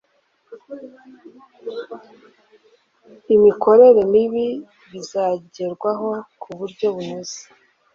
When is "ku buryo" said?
6.41-6.87